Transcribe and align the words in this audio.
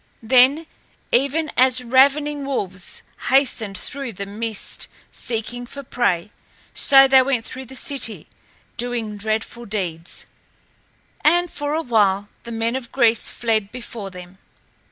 Then, 0.23 0.65
even 1.11 1.51
as 1.55 1.83
ravening 1.83 2.43
wolves 2.43 3.03
hasten 3.29 3.75
through 3.75 4.13
the 4.13 4.25
mist 4.25 4.87
seeking 5.11 5.67
for 5.67 5.83
prey, 5.83 6.31
so 6.73 7.07
they 7.07 7.21
went 7.21 7.45
through 7.45 7.65
the 7.65 7.75
city, 7.75 8.25
doing 8.77 9.15
dreadful 9.15 9.67
deeds. 9.67 10.25
And 11.23 11.51
for 11.51 11.75
a 11.75 11.83
while 11.83 12.29
the 12.45 12.51
men 12.51 12.75
of 12.75 12.91
Greece 12.91 13.29
fled 13.29 13.71
before 13.71 14.09
them. 14.09 14.39